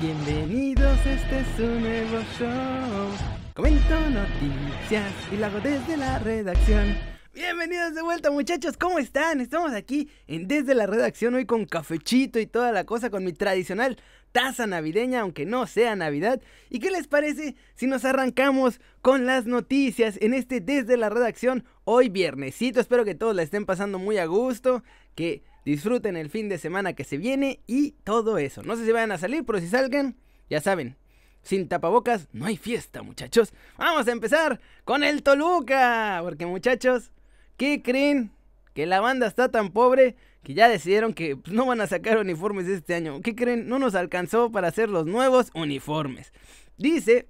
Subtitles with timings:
[0.00, 3.10] Bienvenidos, este es un nuevo show.
[3.54, 6.96] Comento noticias y lo hago desde la redacción.
[7.32, 9.40] Bienvenidos de vuelta muchachos, ¿cómo están?
[9.40, 13.32] Estamos aquí en Desde la Redacción hoy con cafechito y toda la cosa con mi
[13.32, 13.96] tradicional
[14.32, 16.42] taza navideña, aunque no sea Navidad.
[16.70, 21.64] ¿Y qué les parece si nos arrancamos con las noticias en este Desde la Redacción
[21.84, 22.80] hoy viernesito?
[22.80, 24.82] Espero que todos la estén pasando muy a gusto,
[25.14, 28.62] que disfruten el fin de semana que se viene y todo eso.
[28.62, 30.16] No sé si vayan a salir, pero si salgan,
[30.50, 30.96] ya saben,
[31.42, 33.52] sin tapabocas no hay fiesta, muchachos.
[33.76, 37.12] Vamos a empezar con el Toluca, porque muchachos,
[37.56, 38.32] ¿qué creen?
[38.72, 42.18] Que la banda está tan pobre que ya decidieron que pues, no van a sacar
[42.18, 43.20] uniformes este año.
[43.22, 43.68] ¿Qué creen?
[43.68, 46.32] No nos alcanzó para hacer los nuevos uniformes.
[46.76, 47.28] Dice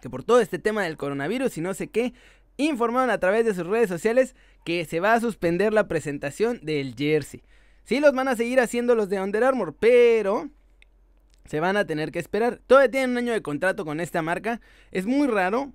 [0.00, 2.12] que por todo este tema del coronavirus y no sé qué,
[2.56, 6.94] informaron a través de sus redes sociales que se va a suspender la presentación del
[6.94, 7.42] jersey.
[7.84, 10.48] Sí los van a seguir haciendo los de Under Armour, pero
[11.44, 12.60] se van a tener que esperar.
[12.66, 14.60] Todavía tienen un año de contrato con esta marca.
[14.90, 15.72] Es muy raro.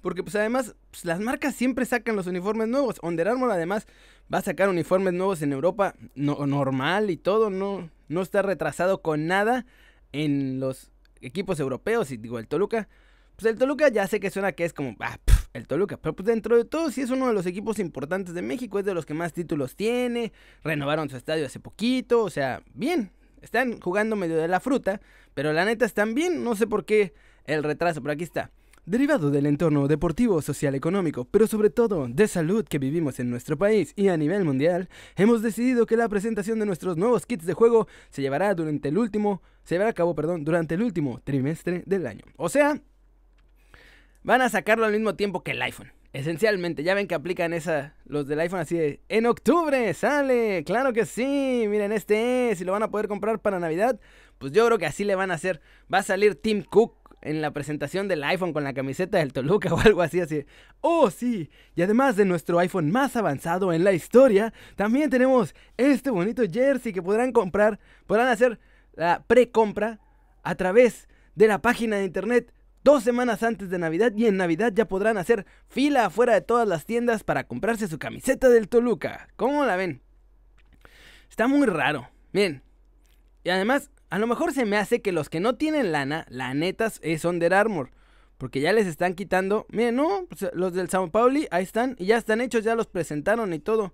[0.00, 2.96] Porque pues además pues, las marcas siempre sacan los uniformes nuevos.
[3.02, 3.86] Under Armour además
[4.32, 7.50] va a sacar uniformes nuevos en Europa no, normal y todo.
[7.50, 9.66] No, no está retrasado con nada
[10.12, 12.10] en los equipos europeos.
[12.10, 12.88] Y digo, el Toluca.
[13.36, 14.96] Pues el Toluca ya sé que suena que es como...
[15.00, 15.18] Ah,
[15.52, 15.96] el Toluca.
[15.96, 18.78] Pero pues dentro de todo sí es uno de los equipos importantes de México.
[18.78, 20.32] Es de los que más títulos tiene.
[20.62, 22.22] Renovaron su estadio hace poquito.
[22.22, 23.12] O sea, bien.
[23.42, 25.00] Están jugando medio de la fruta.
[25.34, 26.44] Pero la neta están bien.
[26.44, 28.02] No sé por qué el retraso.
[28.02, 28.50] Pero aquí está.
[28.86, 33.58] Derivado del entorno deportivo, social, económico, pero sobre todo de salud que vivimos en nuestro
[33.58, 37.52] país y a nivel mundial, hemos decidido que la presentación de nuestros nuevos kits de
[37.52, 41.82] juego se llevará durante el último, se llevará a cabo, perdón, durante el último trimestre
[41.84, 42.24] del año.
[42.36, 42.80] O sea,
[44.22, 45.92] van a sacarlo al mismo tiempo que el iPhone.
[46.12, 50.92] Esencialmente, ya ven que aplican esa, los del iPhone así de, en octubre sale, claro
[50.92, 54.00] que sí, miren este es, y lo van a poder comprar para Navidad,
[54.38, 55.60] pues yo creo que así le van a hacer,
[55.92, 59.72] va a salir Tim Cook en la presentación del iPhone con la camiseta del Toluca
[59.74, 60.44] o algo así, así.
[60.80, 61.50] Oh, sí.
[61.74, 66.92] Y además de nuestro iPhone más avanzado en la historia, también tenemos este bonito jersey
[66.92, 68.58] que podrán comprar, podrán hacer
[68.94, 70.00] la precompra
[70.42, 74.72] a través de la página de internet dos semanas antes de Navidad y en Navidad
[74.74, 79.28] ya podrán hacer fila afuera de todas las tiendas para comprarse su camiseta del Toluca.
[79.36, 80.02] ¿Cómo la ven?
[81.28, 82.08] Está muy raro.
[82.32, 82.62] Bien.
[83.44, 86.52] Y además, a lo mejor se me hace que los que no tienen lana, la
[86.54, 87.90] neta es Under Armour.
[88.38, 89.66] Porque ya les están quitando.
[89.68, 91.94] Miren, no, pues, los del Sao Pauli, ahí están.
[91.98, 93.92] Y ya están hechos, ya los presentaron y todo.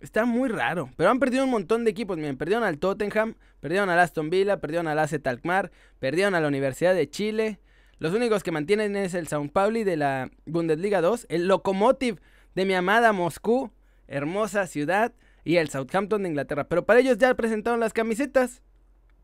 [0.00, 0.90] Está muy raro.
[0.96, 2.16] Pero han perdido un montón de equipos.
[2.16, 6.48] Miren, perdieron al Tottenham, perdieron al Aston Villa, perdieron al AZ Alkmaar, perdieron a la
[6.48, 7.58] Universidad de Chile.
[8.02, 12.20] Los únicos que mantienen es el Sao Pauli de la Bundesliga 2, el Lokomotiv
[12.56, 13.70] de mi amada Moscú,
[14.08, 15.12] hermosa ciudad,
[15.44, 16.64] y el Southampton de Inglaterra.
[16.64, 18.60] Pero para ellos ya presentaron las camisetas.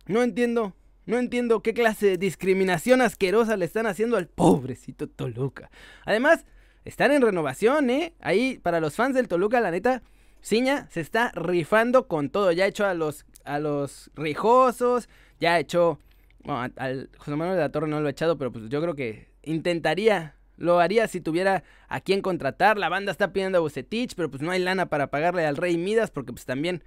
[0.07, 5.73] No entiendo, no entiendo qué clase de discriminación asquerosa le están haciendo al pobrecito Toluca.
[6.05, 6.47] Además,
[6.85, 8.15] están en renovación, ¿eh?
[8.21, 10.05] Ahí, para los fans del Toluca, la neta,
[10.41, 12.53] Ciña se está rifando con todo.
[12.53, 15.09] Ya ha hecho a los, a los rijosos,
[15.41, 15.99] ya ha hecho...
[16.45, 18.95] Bueno, al José Manuel de la Torre no lo ha echado, pero pues yo creo
[18.95, 22.77] que intentaría lo haría si tuviera a quién contratar.
[22.79, 25.79] La banda está pidiendo a Bucetich, pero pues no hay lana para pagarle al Rey
[25.79, 26.85] Midas porque pues también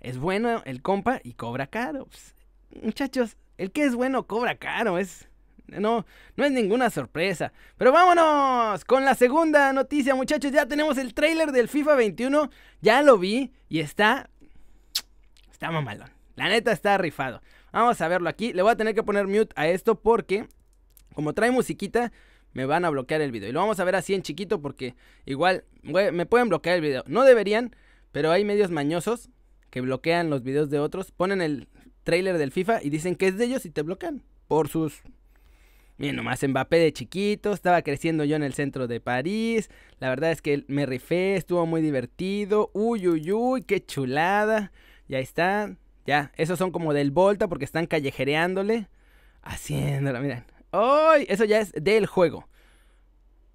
[0.00, 2.06] es bueno el compa y cobra caro.
[2.06, 2.34] Pues,
[2.82, 5.28] muchachos, el que es bueno cobra caro, es...
[5.66, 7.52] No, no es ninguna sorpresa.
[7.76, 10.50] Pero vámonos con la segunda noticia, muchachos.
[10.50, 12.50] Ya tenemos el trailer del FIFA 21.
[12.80, 14.30] Ya lo vi y está...
[15.52, 16.19] Está mamalón.
[16.40, 17.42] La neta está rifado.
[17.70, 18.54] Vamos a verlo aquí.
[18.54, 20.48] Le voy a tener que poner mute a esto porque...
[21.12, 22.12] Como trae musiquita,
[22.54, 23.50] me van a bloquear el video.
[23.50, 24.94] Y lo vamos a ver así en chiquito porque
[25.26, 27.04] igual me pueden bloquear el video.
[27.06, 27.76] No deberían,
[28.10, 29.28] pero hay medios mañosos
[29.68, 31.12] que bloquean los videos de otros.
[31.12, 31.68] Ponen el
[32.04, 35.02] trailer del FIFA y dicen que es de ellos y te bloquean por sus...
[35.98, 39.68] Miren, nomás Mbappé de chiquito, estaba creciendo yo en el centro de París.
[39.98, 42.70] La verdad es que me rifé, estuvo muy divertido.
[42.72, 44.72] Uy, uy, uy, qué chulada.
[45.06, 45.76] Ya está,
[46.10, 48.88] ya, esos son como del Volta porque están callejereándole.
[49.42, 50.44] Haciéndolo, miren.
[50.72, 51.24] ¡Ay!
[51.28, 52.48] Eso ya es del juego.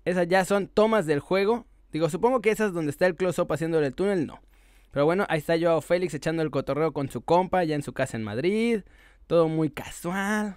[0.06, 1.66] Esas ya son tomas del juego.
[1.92, 4.40] Digo, supongo que esas donde está el close-up haciéndole el túnel, no.
[4.92, 7.92] Pero bueno, ahí está Joao Félix echando el cotorreo con su compa, ya en su
[7.92, 8.84] casa en Madrid.
[9.28, 10.56] Todo muy casual.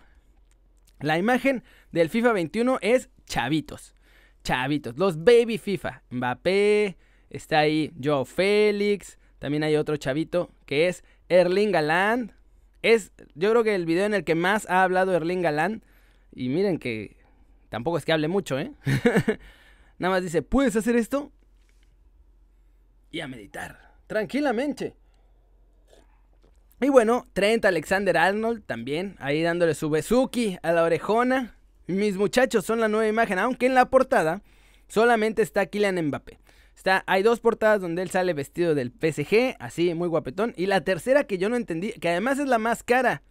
[1.01, 3.97] La imagen del FIFA 21 es chavitos.
[4.45, 4.97] Chavitos.
[4.99, 6.05] Los baby FIFA.
[6.11, 6.97] Mbappé.
[7.29, 9.19] Está ahí Joao Félix.
[9.41, 12.33] También hay otro chavito que es Erling Galán.
[12.83, 15.83] Es, yo creo que el video en el que más ha hablado Erling Galán.
[16.35, 17.17] Y miren que
[17.69, 18.73] tampoco es que hable mucho, ¿eh?
[19.99, 21.33] Nada más dice, ¿puedes hacer esto?
[23.11, 24.97] Y a meditar tranquilamente.
[26.81, 31.55] Y bueno, Trent Alexander Arnold también, ahí dándole su besuki a la orejona.
[31.87, 34.43] Mis muchachos son la nueva imagen, aunque en la portada
[34.89, 36.39] solamente está Kylian Mbappé.
[36.79, 40.55] Está, hay dos portadas donde él sale vestido del PSG, así muy guapetón.
[40.57, 43.25] Y la tercera que yo no entendí, que además es la más cara.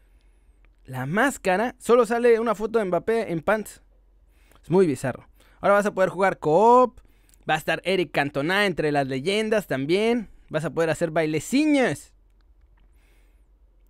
[0.83, 3.81] La más cara, solo sale una foto de Mbappé en pants.
[4.61, 5.29] Es muy bizarro.
[5.61, 6.99] Ahora vas a poder jugar co-op.
[7.49, 10.27] Va a estar Eric Cantona entre las leyendas también.
[10.49, 12.13] Vas a poder hacer baileciñas.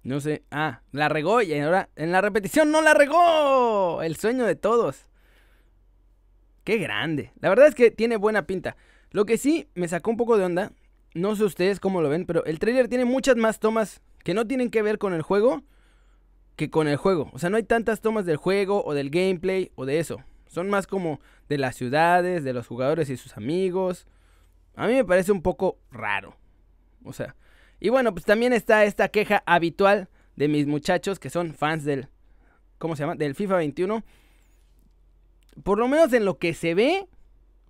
[0.04, 0.44] No sé.
[0.52, 4.04] Ah, la regó y ahora en la repetición no la regó.
[4.04, 5.08] El sueño de todos.
[6.64, 7.32] Qué grande.
[7.40, 8.78] La verdad es que tiene buena pinta.
[9.12, 10.72] Lo que sí me sacó un poco de onda.
[11.14, 14.46] No sé ustedes cómo lo ven, pero el trailer tiene muchas más tomas que no
[14.46, 15.64] tienen que ver con el juego
[16.56, 17.30] que con el juego.
[17.34, 20.18] O sea, no hay tantas tomas del juego o del gameplay o de eso.
[20.48, 21.20] Son más como
[21.50, 24.08] de las ciudades, de los jugadores y sus amigos.
[24.76, 26.36] A mí me parece un poco raro.
[27.04, 27.36] O sea,
[27.80, 32.10] y bueno, pues también está esta queja habitual de mis muchachos que son fans del
[32.78, 33.16] ¿cómo se llama?
[33.16, 34.04] del FIFA 21.
[35.64, 37.08] Por lo menos en lo que se ve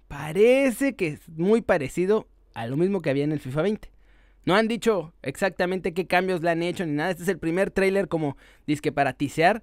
[0.08, 3.92] parece que es muy parecido a lo mismo que había en el FIFA 20.
[4.46, 7.12] No han dicho exactamente qué cambios le han hecho ni nada.
[7.12, 9.62] Este es el primer trailer como disque para tisear.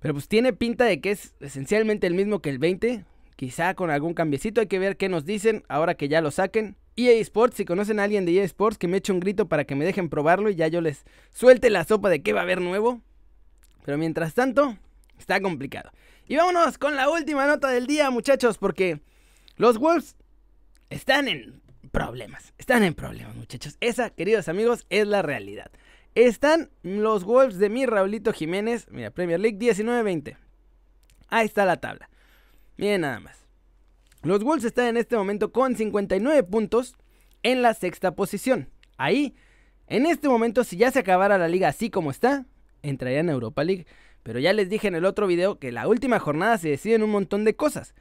[0.00, 3.04] Pero pues tiene pinta de que es esencialmente el mismo que el 20.
[3.36, 4.60] Quizá con algún cambiecito.
[4.60, 6.76] Hay que ver qué nos dicen ahora que ya lo saquen.
[6.96, 9.64] EA Sports, si conocen a alguien de EA Sports, que me eche un grito para
[9.64, 12.42] que me dejen probarlo y ya yo les suelte la sopa de qué va a
[12.42, 13.00] haber nuevo.
[13.84, 14.76] Pero mientras tanto,
[15.18, 15.90] está complicado.
[16.26, 19.00] Y vámonos con la última nota del día, muchachos, porque
[19.58, 20.16] los Wolves
[20.88, 21.60] están en
[21.92, 22.54] problemas.
[22.58, 23.76] Están en problemas, muchachos.
[23.80, 25.70] Esa, queridos amigos, es la realidad.
[26.14, 28.86] Están los Wolves de mi Raulito Jiménez.
[28.90, 30.36] Mira, Premier League 19-20.
[31.28, 32.08] Ahí está la tabla.
[32.76, 33.44] Miren nada más.
[34.22, 36.96] Los Wolves están en este momento con 59 puntos
[37.42, 38.68] en la sexta posición.
[38.96, 39.34] Ahí,
[39.86, 42.46] en este momento, si ya se acabara la liga así como está,
[42.82, 43.86] entrarían en Europa League.
[44.22, 47.10] Pero ya les dije en el otro video que la última jornada se deciden un
[47.10, 47.94] montón de cosas.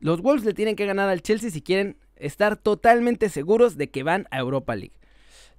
[0.00, 4.02] Los Wolves le tienen que ganar al Chelsea si quieren estar totalmente seguros de que
[4.02, 4.98] van a Europa League.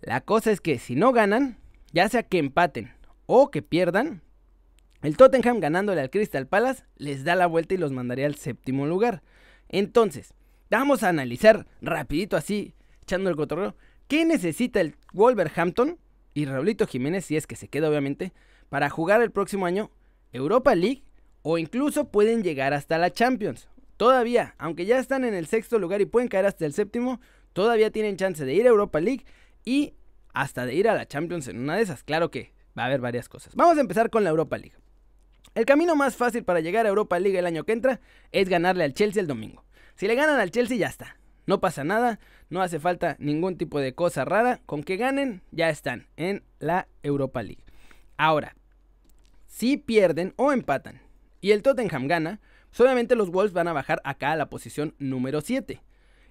[0.02, 1.58] La cosa es que si no ganan,
[1.94, 2.92] ya sea que empaten
[3.28, 4.22] o que pierdan,
[5.04, 8.88] el Tottenham ganándole al Crystal Palace les da la vuelta y los mandaría al séptimo
[8.88, 9.22] lugar.
[9.70, 10.34] Entonces,
[10.70, 12.74] vamos a analizar rapidito así,
[13.04, 13.76] echando el cotorreo,
[14.08, 15.98] qué necesita el Wolverhampton
[16.34, 18.34] y Raulito Jiménez, si es que se queda obviamente,
[18.70, 19.92] para jugar el próximo año
[20.34, 21.04] Europa League
[21.44, 23.68] o incluso pueden llegar hasta la Champions.
[24.02, 27.22] Todavía, aunque ya están en el sexto lugar y pueden caer hasta el séptimo,
[27.54, 29.28] todavía tienen chance de ir a Europa League
[29.64, 29.94] y
[30.34, 32.04] hasta de ir a la Champions en una de esas.
[32.04, 33.54] Claro que va a haber varias cosas.
[33.56, 34.76] Vamos a empezar con la Europa League.
[35.54, 38.00] El camino más fácil para llegar a Europa League el año que entra
[38.32, 39.66] es ganarle al Chelsea el domingo.
[39.94, 41.18] Si le ganan al Chelsea ya está.
[41.46, 42.20] No pasa nada,
[42.50, 44.62] no hace falta ningún tipo de cosa rara.
[44.66, 47.66] Con que ganen ya están en la Europa League.
[48.18, 48.56] Ahora,
[49.46, 51.04] si pierden o empatan
[51.40, 52.40] y el Tottenham gana,
[52.72, 55.82] solamente los Wolves van a bajar acá a la posición número 7.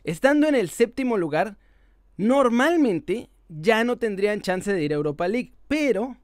[0.05, 1.59] Estando en el séptimo lugar,
[2.17, 5.53] normalmente ya no tendrían chance de ir a Europa League.
[5.69, 6.17] Pero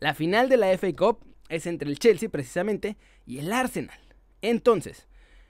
[0.00, 3.98] la final de la FA Cup es entre el Chelsea precisamente y el Arsenal.
[4.42, 5.08] Entonces,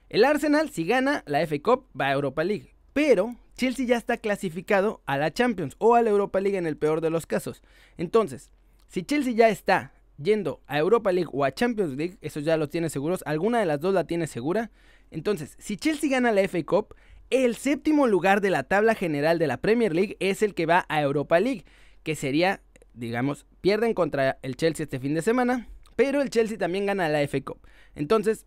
[0.08, 2.74] el Arsenal si gana la FA Cup va a Europa League.
[2.92, 6.76] Pero Chelsea ya está clasificado a la Champions o a la Europa League en el
[6.76, 7.62] peor de los casos.
[7.96, 8.50] Entonces,
[8.88, 12.68] si Chelsea ya está yendo a Europa League o a Champions League, eso ya lo
[12.68, 14.70] tiene seguros, alguna de las dos la tiene segura.
[15.10, 16.94] Entonces, si Chelsea gana la FA Cup,
[17.30, 20.86] el séptimo lugar de la tabla general de la Premier League es el que va
[20.88, 21.64] a Europa League,
[22.02, 22.62] que sería,
[22.94, 27.26] digamos, pierden contra el Chelsea este fin de semana, pero el Chelsea también gana la
[27.26, 27.60] FA Cup.
[27.94, 28.46] Entonces,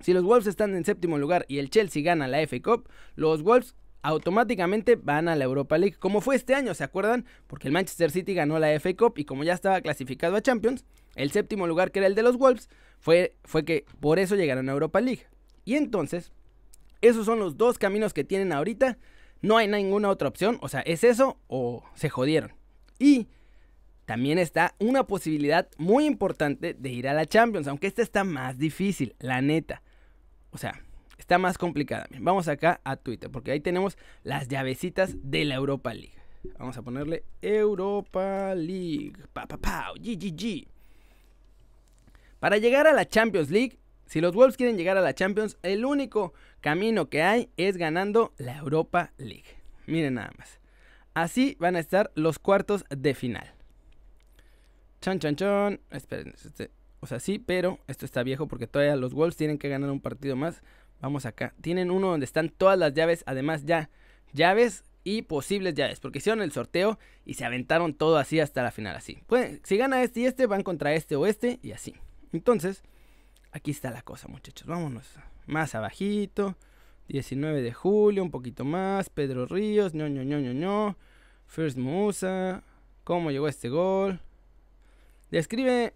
[0.00, 3.42] si los Wolves están en séptimo lugar y el Chelsea gana la FA Cup, los
[3.42, 7.24] Wolves automáticamente van a la Europa League, como fue este año, ¿se acuerdan?
[7.46, 10.84] Porque el Manchester City ganó la FA Cup y como ya estaba clasificado a Champions,
[11.14, 12.68] el séptimo lugar que era el de los Wolves,
[12.98, 15.26] fue, fue que por eso llegaron a Europa League.
[15.64, 16.32] Y entonces,
[17.00, 18.98] esos son los dos caminos que tienen ahorita.
[19.40, 20.58] No hay ninguna otra opción.
[20.62, 22.52] O sea, es eso o se jodieron.
[22.98, 23.28] Y
[24.06, 27.66] también está una posibilidad muy importante de ir a la Champions.
[27.66, 29.82] Aunque esta está más difícil, la neta.
[30.50, 30.80] O sea,
[31.22, 32.06] está más complicada.
[32.18, 33.30] Vamos acá a Twitter.
[33.30, 36.18] Porque ahí tenemos las llavecitas de la Europa League.
[36.58, 39.14] Vamos a ponerle Europa League.
[39.32, 40.66] Pa, pa, pa, GGG.
[42.40, 43.78] Para llegar a la Champions League
[44.12, 48.34] si los Wolves quieren llegar a la Champions, el único camino que hay es ganando
[48.36, 49.56] la Europa League.
[49.86, 50.60] Miren nada más.
[51.14, 53.54] Así van a estar los cuartos de final.
[55.00, 55.80] Chan, chan, chan.
[55.90, 56.34] Esperen.
[56.44, 59.90] Este, o sea, sí, pero esto está viejo porque todavía los Wolves tienen que ganar
[59.90, 60.62] un partido más.
[61.02, 61.52] Vamos acá.
[61.60, 63.22] Tienen uno donde están todas las llaves.
[63.26, 63.90] Además, ya
[64.32, 68.70] llaves y posibles llaves, porque hicieron el sorteo y se aventaron todo así hasta la
[68.70, 69.18] final, así.
[69.64, 71.94] si gana este y este, van contra este o este y así.
[72.32, 72.82] Entonces,
[73.50, 74.66] aquí está la cosa, muchachos.
[74.66, 76.56] Vámonos más abajito.
[77.08, 79.10] 19 de julio, un poquito más.
[79.10, 80.96] Pedro Ríos, ño, ño, ño, ño.
[81.46, 82.62] First Musa.
[83.04, 84.20] ¿Cómo llegó este gol?
[85.30, 85.94] Describe.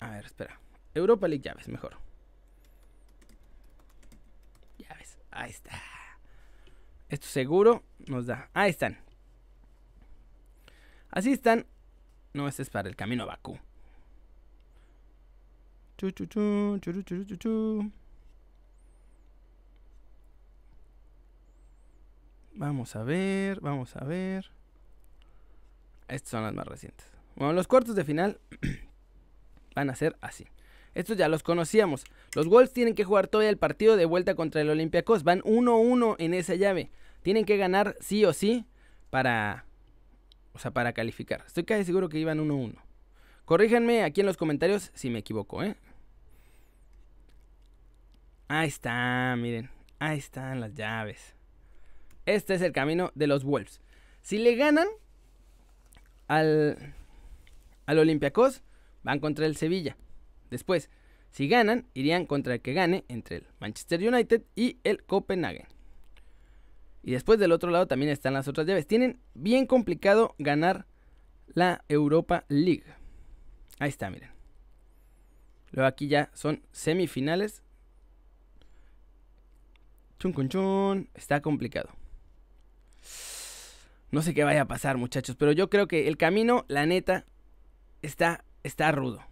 [0.00, 0.60] A ver, espera.
[0.94, 1.96] Europa League llaves, mejor.
[4.78, 5.18] Llaves.
[5.36, 5.70] Ahí está.
[7.10, 8.48] Esto seguro nos da.
[8.54, 8.98] Ahí están.
[11.10, 11.66] Así están.
[12.32, 13.58] No, este es para el camino a Bakú.
[15.98, 17.92] Chu, chu, chu, chu, chu.
[22.54, 24.50] Vamos a ver, vamos a ver.
[26.08, 27.06] Estas son las más recientes.
[27.34, 28.40] Bueno, los cuartos de final
[29.74, 30.46] van a ser así.
[30.96, 32.04] Estos ya los conocíamos.
[32.34, 35.22] Los Wolves tienen que jugar todavía el partido de vuelta contra el Olympiacos.
[35.22, 36.90] Van 1-1 en esa llave.
[37.22, 38.64] Tienen que ganar sí o sí
[39.10, 39.66] para
[40.56, 41.44] o sea, para calificar.
[41.46, 42.76] Estoy casi seguro que iban 1-1.
[43.44, 45.76] Corríjanme aquí en los comentarios si me equivoco, ¿eh?
[48.48, 49.68] Ahí está, miren.
[49.98, 51.34] Ahí están las llaves.
[52.24, 53.82] Este es el camino de los Wolves.
[54.22, 54.88] Si le ganan
[56.26, 56.94] al,
[57.84, 58.62] al Olympiacos,
[59.02, 59.94] van contra el Sevilla.
[60.50, 60.90] Después,
[61.30, 65.66] si ganan, irían contra el que gane entre el Manchester United y el Copenhagen.
[67.02, 68.86] Y después del otro lado también están las otras llaves.
[68.86, 70.86] Tienen bien complicado ganar
[71.46, 72.84] la Europa League.
[73.78, 74.30] Ahí está, miren.
[75.70, 77.62] Luego aquí ya son semifinales.
[80.18, 81.08] Chun con chun.
[81.14, 81.90] Está complicado.
[84.10, 87.26] No sé qué vaya a pasar, muchachos, pero yo creo que el camino, la neta,
[88.02, 89.22] está, está rudo.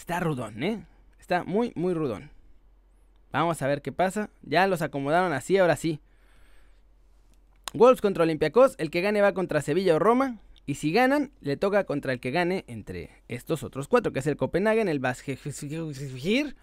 [0.00, 0.82] Está rudón, ¿eh?
[1.20, 2.30] Está muy, muy rudón.
[3.32, 4.30] Vamos a ver qué pasa.
[4.40, 6.00] Ya los acomodaron así, ahora sí.
[7.74, 8.76] Wolves contra Olympiacos.
[8.78, 10.38] El que gane va contra Sevilla o Roma.
[10.64, 14.26] Y si ganan, le toca contra el que gane entre estos otros cuatro, que es
[14.26, 16.56] el Copenhagen, el Basgir,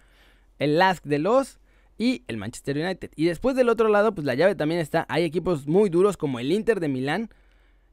[0.57, 1.59] el Lask de los
[1.99, 3.11] y el Manchester United.
[3.15, 5.05] Y después del otro lado, pues la llave también está.
[5.09, 7.29] Hay equipos muy duros como el Inter de Milán.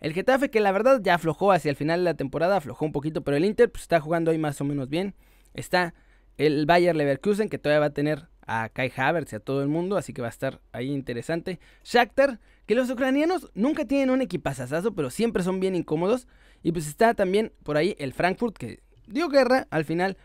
[0.01, 2.93] El Getafe que la verdad ya aflojó hacia el final de la temporada, aflojó un
[2.93, 5.15] poquito, pero el Inter pues, está jugando ahí más o menos bien.
[5.55, 5.95] Está
[6.37, 9.69] el Bayer Leverkusen que todavía va a tener a Kai Havertz y a todo el
[9.69, 11.61] mundo, así que va a estar ahí interesante.
[11.85, 16.27] Shakhtar, que los ucranianos nunca tienen un equipazazazo, pero siempre son bien incómodos.
[16.63, 20.17] Y pues está también por ahí el Frankfurt que dio guerra al final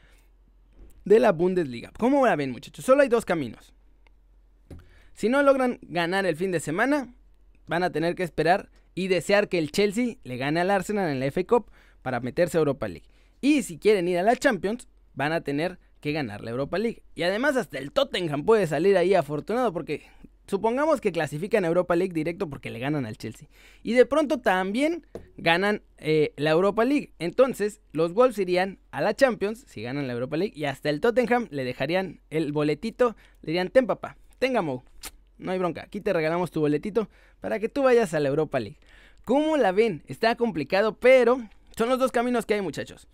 [1.06, 1.92] de la Bundesliga.
[1.98, 2.86] ¿Cómo la ven, muchachos?
[2.86, 3.74] Solo hay dos caminos.
[5.14, 7.14] Si no logran ganar el fin de semana,
[7.68, 11.20] van a tener que esperar y desear que el Chelsea le gane al Arsenal en
[11.20, 11.72] la FA Cup
[12.02, 13.08] para meterse a Europa League.
[13.42, 14.88] Y si quieren ir a la Champions,
[15.20, 17.04] van a tener que ganar la Europa League.
[17.14, 20.04] Y además hasta el Tottenham puede salir ahí afortunado porque
[20.48, 23.50] supongamos que clasifican a Europa League directo porque le ganan al Chelsea.
[23.84, 27.12] Y de pronto también ganan eh, la Europa League.
[27.20, 30.54] Entonces los Wolves irían a la Champions si ganan la Europa League.
[30.56, 33.18] Y hasta el Tottenham le dejarían el boletito.
[33.42, 34.86] Le dirían, ten papá, tenga Mo.
[35.38, 37.10] No hay bronca, aquí te regalamos tu boletito
[37.42, 38.78] para que tú vayas a la Europa League.
[39.26, 40.02] ¿Cómo la ven?
[40.08, 41.42] Está complicado, pero
[41.76, 43.08] son los dos caminos que hay muchachos.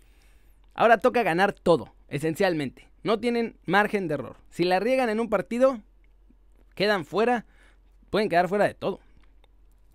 [0.76, 2.88] Ahora toca ganar todo, esencialmente.
[3.02, 4.36] No tienen margen de error.
[4.50, 5.80] Si la riegan en un partido,
[6.74, 7.46] quedan fuera,
[8.10, 9.00] pueden quedar fuera de todo.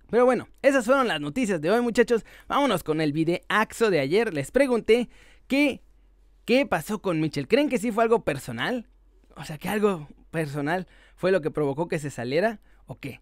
[0.10, 2.26] Pero bueno, esas fueron las noticias de hoy, muchachos.
[2.48, 4.34] Vámonos con el videaxo de ayer.
[4.34, 5.10] Les pregunté
[5.48, 5.82] qué,
[6.44, 7.48] qué pasó con Mitchell.
[7.48, 8.90] ¿Creen que sí fue algo personal?
[9.38, 13.22] O sea, que algo personal fue lo que provocó que se saliera o qué.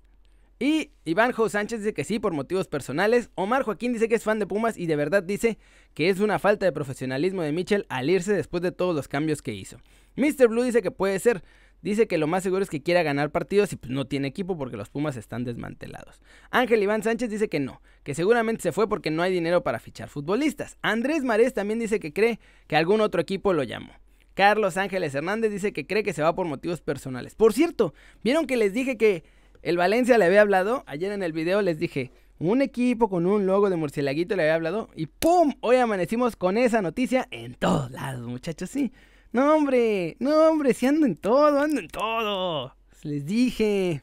[0.61, 3.31] Y Iván Jo Sánchez dice que sí por motivos personales.
[3.35, 5.57] Omar Joaquín dice que es fan de Pumas y de verdad dice
[5.93, 9.41] que es una falta de profesionalismo de Mitchell al irse después de todos los cambios
[9.41, 9.77] que hizo.
[10.17, 10.49] Mr.
[10.49, 11.43] Blue dice que puede ser.
[11.81, 14.57] Dice que lo más seguro es que quiera ganar partidos y pues no tiene equipo
[14.57, 16.19] porque los Pumas están desmantelados.
[16.51, 19.79] Ángel Iván Sánchez dice que no, que seguramente se fue porque no hay dinero para
[19.79, 20.77] fichar futbolistas.
[20.81, 23.93] Andrés Marés también dice que cree que algún otro equipo lo llamó.
[24.33, 27.35] Carlos Ángeles Hernández dice que cree que se va por motivos personales.
[27.35, 27.93] Por cierto,
[28.25, 29.23] ¿vieron que les dije que
[29.61, 30.83] el Valencia le había hablado?
[30.87, 34.55] Ayer en el video les dije, un equipo con un logo de murcielaguito le había
[34.55, 35.53] hablado y ¡pum!
[35.61, 38.93] Hoy amanecimos con esa noticia en todos lados, muchachos, sí.
[39.31, 42.75] No, hombre, no, hombre, si ando en todo, ando en todo.
[43.03, 44.01] Les dije.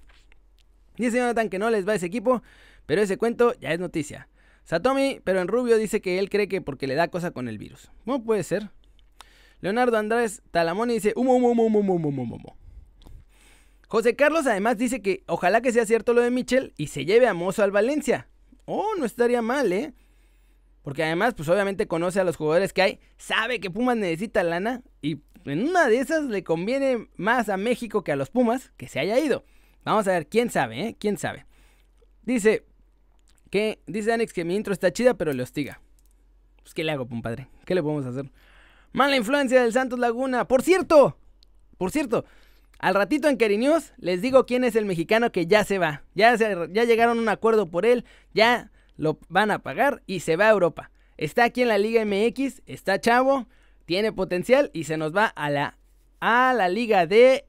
[0.96, 2.42] Dice Jonathan que no les va ese equipo,
[2.86, 4.28] pero ese cuento ya es noticia.
[4.64, 7.58] Satomi, pero en rubio, dice que él cree que porque le da cosa con el
[7.58, 7.90] virus.
[8.04, 8.70] ¿Cómo puede ser?
[9.60, 12.56] Leonardo Andrés Talamoni dice humo, humo.
[13.88, 17.28] José Carlos además dice que ojalá que sea cierto lo de Michel y se lleve
[17.28, 18.28] a Mozo al Valencia.
[18.64, 19.94] Oh, no estaría mal, ¿eh?
[20.82, 24.82] Porque además, pues obviamente conoce a los jugadores que hay, sabe que Pumas necesita lana
[25.02, 28.88] y en una de esas le conviene más a México que a los Pumas que
[28.88, 29.44] se haya ido.
[29.84, 30.96] Vamos a ver, quién sabe, ¿eh?
[30.98, 31.46] ¿Quién sabe?
[32.22, 32.64] Dice
[33.50, 35.80] Que dice Anix que mi intro está chida, pero le hostiga.
[36.62, 37.48] Pues, ¿qué le hago, compadre?
[37.64, 38.32] ¿Qué le podemos hacer?
[38.92, 40.48] Mala influencia del Santos Laguna.
[40.48, 41.16] Por cierto,
[41.78, 42.24] por cierto,
[42.78, 46.02] al ratito en News les digo quién es el mexicano que ya se va.
[46.14, 48.04] Ya, ya llegaron a un acuerdo por él,
[48.34, 50.90] ya lo van a pagar y se va a Europa.
[51.16, 53.46] Está aquí en la Liga MX, está chavo,
[53.86, 55.78] tiene potencial y se nos va a la,
[56.20, 57.46] a la Liga de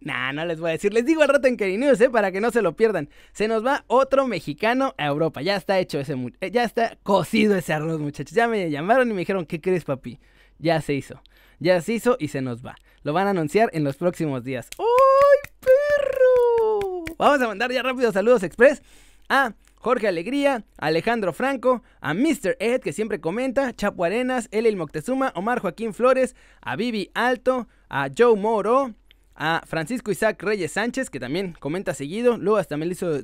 [0.00, 0.92] Nah, no les voy a decir.
[0.92, 2.10] Les digo al rato en News, ¿eh?
[2.10, 3.08] Para que no se lo pierdan.
[3.32, 5.42] Se nos va otro mexicano a Europa.
[5.42, 6.14] Ya está hecho ese...
[6.40, 8.34] Eh, ya está cocido ese arroz, muchachos.
[8.34, 10.20] Ya me llamaron y me dijeron, ¿qué crees, papi?
[10.58, 11.20] Ya se hizo.
[11.58, 12.76] Ya se hizo y se nos va.
[13.02, 14.68] Lo van a anunciar en los próximos días.
[14.78, 17.04] ¡Ay, perro!
[17.18, 18.82] Vamos a mandar ya rápido saludos express
[19.28, 22.56] a Jorge Alegría, Alejandro Franco, a Mr.
[22.58, 28.08] Ed, que siempre comenta, Chapo Arenas, Elil Moctezuma, Omar Joaquín Flores, a Vivi Alto, a
[28.16, 28.94] Joe Moro,
[29.38, 32.36] a Francisco Isaac Reyes Sánchez, que también comenta seguido.
[32.36, 33.20] Luego hasta me lo hizo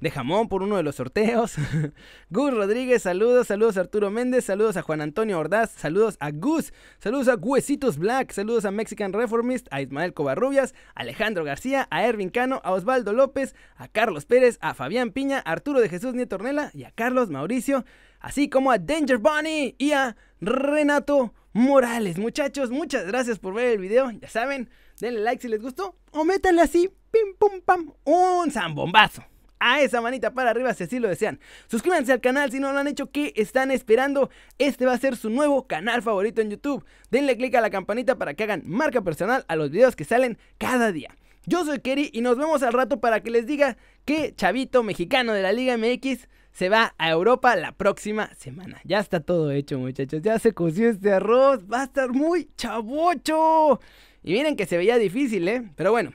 [0.00, 1.54] de jamón por uno de los sorteos.
[2.30, 6.72] Gus Rodríguez, saludos, saludos a Arturo Méndez, saludos a Juan Antonio Ordaz, saludos a Gus,
[6.98, 12.04] saludos a Huesitos Black, saludos a Mexican Reformist, a Ismael Covarrubias, a Alejandro García, a
[12.04, 16.14] Ervin Cano, a Osvaldo López, a Carlos Pérez, a Fabián Piña, a Arturo de Jesús
[16.14, 17.84] Nieto Ornella y a Carlos Mauricio,
[18.18, 22.18] así como a Danger Bunny y a Renato Morales.
[22.18, 24.70] Muchachos, muchas gracias por ver el video, ya saben.
[25.00, 29.24] Denle like si les gustó o métanle así, pim pum pam, un zambombazo.
[29.58, 31.38] A esa manita para arriba si así lo desean.
[31.68, 33.12] Suscríbanse al canal si no lo han hecho.
[33.12, 34.28] ¿Qué están esperando?
[34.58, 36.84] Este va a ser su nuevo canal favorito en YouTube.
[37.10, 40.36] Denle click a la campanita para que hagan marca personal a los videos que salen
[40.58, 41.16] cada día.
[41.44, 45.32] Yo soy Kerry y nos vemos al rato para que les diga que Chavito mexicano
[45.32, 48.80] de la Liga MX se va a Europa la próxima semana.
[48.84, 50.22] Ya está todo hecho, muchachos.
[50.22, 51.64] Ya se coció este arroz.
[51.70, 53.80] Va a estar muy chavocho.
[54.22, 55.70] Y miren que se veía difícil, ¿eh?
[55.74, 56.12] Pero bueno,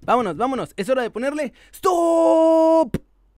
[0.00, 0.72] vámonos, vámonos.
[0.76, 3.11] Es hora de ponerle ¡Stop!